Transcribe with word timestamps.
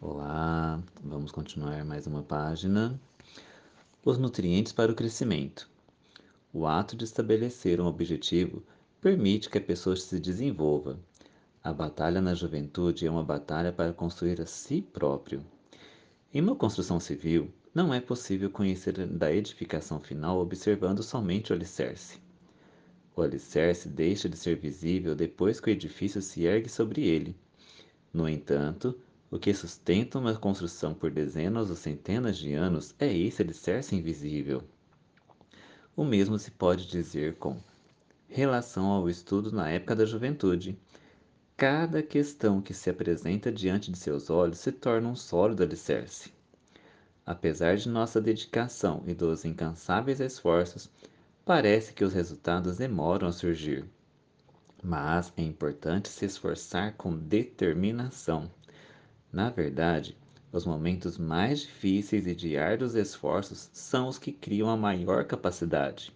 Olá, 0.00 0.82
vamos 1.02 1.30
continuar 1.30 1.84
mais 1.84 2.06
uma 2.06 2.22
página. 2.22 3.00
Os 4.04 4.18
nutrientes 4.18 4.72
para 4.72 4.92
o 4.92 4.94
crescimento. 4.94 5.70
O 6.52 6.66
ato 6.66 6.96
de 6.96 7.04
estabelecer 7.04 7.80
um 7.80 7.86
objetivo 7.86 8.62
permite 9.00 9.48
que 9.48 9.56
a 9.56 9.62
pessoa 9.62 9.96
se 9.96 10.18
desenvolva. 10.18 10.98
A 11.62 11.72
batalha 11.72 12.20
na 12.20 12.34
juventude 12.34 13.06
é 13.06 13.10
uma 13.10 13.24
batalha 13.24 13.72
para 13.72 13.92
construir 13.92 14.40
a 14.42 14.46
si 14.46 14.82
próprio. 14.82 15.42
Em 16.32 16.40
uma 16.42 16.56
construção 16.56 17.00
civil, 17.00 17.50
não 17.72 17.94
é 17.94 18.00
possível 18.00 18.50
conhecer 18.50 19.06
da 19.06 19.32
edificação 19.32 20.00
final 20.00 20.38
observando 20.40 21.02
somente 21.02 21.52
o 21.52 21.54
alicerce. 21.54 22.20
O 23.16 23.22
alicerce 23.22 23.88
deixa 23.88 24.28
de 24.28 24.36
ser 24.36 24.56
visível 24.56 25.14
depois 25.14 25.60
que 25.60 25.70
o 25.70 25.72
edifício 25.72 26.20
se 26.20 26.44
ergue 26.44 26.68
sobre 26.68 27.06
ele. 27.06 27.34
No 28.12 28.28
entanto, 28.28 28.94
o 29.34 29.38
que 29.40 29.52
sustenta 29.52 30.16
uma 30.16 30.36
construção 30.36 30.94
por 30.94 31.10
dezenas 31.10 31.68
ou 31.68 31.74
centenas 31.74 32.38
de 32.38 32.54
anos 32.54 32.94
é 33.00 33.12
esse 33.12 33.42
alicerce 33.42 33.96
invisível. 33.96 34.62
O 35.96 36.04
mesmo 36.04 36.38
se 36.38 36.52
pode 36.52 36.86
dizer 36.86 37.34
com 37.34 37.56
relação 38.28 38.86
ao 38.86 39.10
estudo 39.10 39.50
na 39.50 39.68
época 39.68 39.96
da 39.96 40.06
juventude. 40.06 40.78
Cada 41.56 42.00
questão 42.00 42.62
que 42.62 42.72
se 42.72 42.88
apresenta 42.88 43.50
diante 43.50 43.90
de 43.90 43.98
seus 43.98 44.30
olhos 44.30 44.60
se 44.60 44.70
torna 44.70 45.08
um 45.08 45.16
sólido 45.16 45.64
alicerce. 45.64 46.32
Apesar 47.26 47.76
de 47.76 47.88
nossa 47.88 48.20
dedicação 48.20 49.02
e 49.04 49.14
dos 49.14 49.44
incansáveis 49.44 50.20
esforços, 50.20 50.88
parece 51.44 51.92
que 51.92 52.04
os 52.04 52.12
resultados 52.12 52.76
demoram 52.76 53.26
a 53.26 53.32
surgir. 53.32 53.84
Mas 54.80 55.32
é 55.36 55.42
importante 55.42 56.08
se 56.08 56.24
esforçar 56.24 56.92
com 56.92 57.16
determinação 57.16 58.48
na 59.34 59.50
verdade, 59.50 60.16
os 60.52 60.64
momentos 60.64 61.18
mais 61.18 61.62
difíceis 61.62 62.24
e 62.24 62.36
de 62.36 62.56
árduos 62.56 62.94
esforços 62.94 63.68
são 63.72 64.06
os 64.06 64.16
que 64.16 64.30
criam 64.30 64.70
a 64.70 64.76
maior 64.76 65.24
capacidade. 65.24 66.14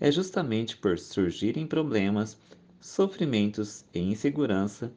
É 0.00 0.10
justamente 0.10 0.78
por 0.78 0.98
surgirem 0.98 1.66
problemas, 1.66 2.38
sofrimentos 2.80 3.84
e 3.92 4.00
insegurança 4.00 4.90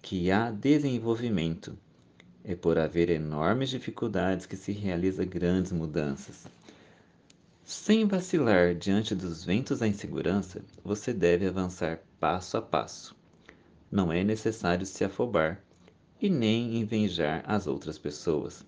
que 0.00 0.30
há 0.30 0.50
desenvolvimento. 0.50 1.76
É 2.42 2.56
por 2.56 2.78
haver 2.78 3.10
enormes 3.10 3.68
dificuldades 3.68 4.46
que 4.46 4.56
se 4.56 4.72
realiza 4.72 5.22
grandes 5.26 5.72
mudanças. 5.72 6.46
Sem 7.62 8.06
vacilar 8.06 8.74
diante 8.74 9.14
dos 9.14 9.44
ventos 9.44 9.80
da 9.80 9.86
insegurança, 9.86 10.62
você 10.82 11.12
deve 11.12 11.46
avançar 11.46 12.00
passo 12.18 12.56
a 12.56 12.62
passo. 12.62 13.14
Não 13.92 14.10
é 14.10 14.24
necessário 14.24 14.86
se 14.86 15.04
afobar 15.04 15.62
e 16.20 16.28
nem 16.28 16.76
invejar 16.76 17.42
as 17.46 17.66
outras 17.66 17.98
pessoas. 17.98 18.64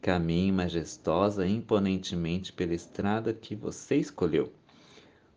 Caminhe 0.00 0.50
majestosa 0.50 1.46
e 1.46 1.54
imponentemente 1.54 2.52
pela 2.52 2.74
estrada 2.74 3.32
que 3.32 3.54
você 3.54 3.96
escolheu. 3.96 4.52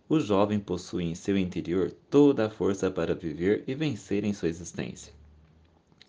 O 0.09 0.20
jovem 0.20 0.59
possui 0.59 1.04
em 1.04 1.16
seu 1.16 1.38
interior 1.38 1.92
toda 2.09 2.48
a 2.48 2.50
força 2.50 2.90
para 2.90 3.16
viver 3.16 3.64
e 3.68 3.76
vencer 3.76 4.24
em 4.24 4.34
sua 4.34 4.50
existência. 4.50 5.14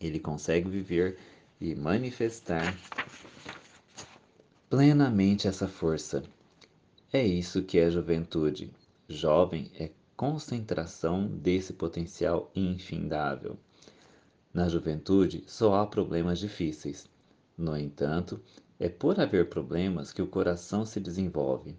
Ele 0.01 0.19
consegue 0.19 0.69
viver 0.69 1.19
e 1.61 1.75
manifestar 1.75 2.77
plenamente 4.69 5.47
essa 5.47 5.69
força. 5.69 6.23
É 7.13 7.25
isso 7.25 7.63
que 7.63 7.79
é 7.79 7.91
juventude. 7.91 8.71
Jovem 9.09 9.71
é 9.79 9.91
concentração 10.17 11.27
desse 11.27 11.73
potencial 11.73 12.51
infindável. 12.55 13.57
Na 14.55 14.69
juventude 14.69 15.43
só 15.49 15.75
há 15.75 15.87
problemas 15.87 16.39
difíceis. 16.39 17.11
No 17.59 17.77
entanto, 17.77 18.41
é 18.79 18.89
por 18.89 19.19
haver 19.19 19.49
problemas 19.49 20.13
que 20.13 20.23
o 20.23 20.29
coração 20.29 20.87
se 20.87 21.01
desenvolve. 21.01 21.75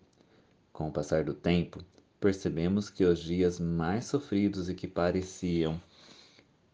Com 0.73 0.89
o 0.89 0.91
passar 0.91 1.23
do 1.23 1.33
tempo, 1.33 1.80
percebemos 2.19 2.89
que 2.89 3.05
os 3.05 3.19
dias 3.19 3.61
mais 3.61 4.08
sofridos 4.08 4.69
e 4.69 4.75
que 4.75 4.89
pareciam 4.89 5.81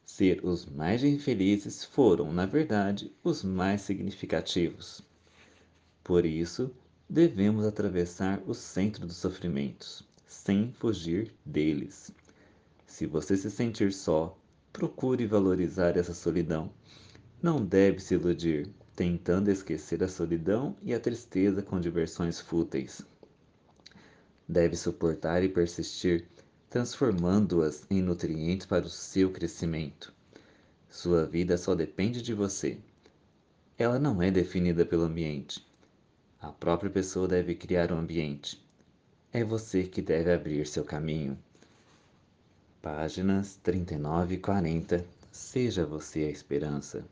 ser 0.04 0.44
os 0.44 0.66
mais 0.66 1.04
infelizes 1.04 1.86
foram, 1.86 2.34
na 2.34 2.48
verdade, 2.48 3.14
os 3.24 3.44
mais 3.44 3.82
significativos. 3.82 5.04
Por 6.04 6.26
isso, 6.26 6.72
devemos 7.08 7.64
atravessar 7.64 8.42
o 8.48 8.56
centro 8.56 9.06
dos 9.06 9.18
sofrimentos, 9.18 10.04
sem 10.26 10.74
fugir 10.74 11.32
deles. 11.46 12.12
Se 12.88 13.06
você 13.06 13.38
se 13.38 13.52
sentir 13.52 13.94
só, 13.94 14.36
Procure 14.74 15.26
valorizar 15.26 15.98
essa 15.98 16.14
solidão. 16.14 16.72
Não 17.42 17.64
deve 17.64 18.00
se 18.00 18.14
iludir, 18.14 18.70
tentando 18.96 19.50
esquecer 19.50 20.04
a 20.04 20.08
solidão 20.08 20.76
e 20.82 20.94
a 20.94 21.00
tristeza 21.00 21.62
com 21.62 21.80
diversões 21.80 22.40
fúteis. 22.40 23.02
Deve 24.48 24.76
suportar 24.76 25.44
e 25.44 25.50
persistir, 25.50 26.28
transformando-as 26.70 27.86
em 27.90 28.02
nutrientes 28.02 28.66
para 28.66 28.86
o 28.86 28.90
seu 28.90 29.32
crescimento. 29.32 30.14
Sua 30.90 31.26
vida 31.26 31.58
só 31.58 31.76
depende 31.76 32.22
de 32.22 32.34
você. 32.34 32.78
Ela 33.78 34.00
não 34.00 34.22
é 34.22 34.32
definida 34.32 34.86
pelo 34.86 35.04
ambiente. 35.04 35.66
A 36.40 36.52
própria 36.52 36.90
pessoa 36.90 37.28
deve 37.28 37.56
criar 37.56 37.92
o 37.92 37.96
um 37.96 38.00
ambiente. 38.00 38.64
É 39.34 39.44
você 39.44 39.84
que 39.84 40.02
deve 40.02 40.32
abrir 40.32 40.66
seu 40.66 40.84
caminho. 40.84 41.38
Páginas 42.82 43.60
39 43.62 44.34
e 44.34 44.38
40. 44.40 45.06
Seja 45.32 45.86
você 45.86 46.24
a 46.24 46.32
esperança. 46.32 47.06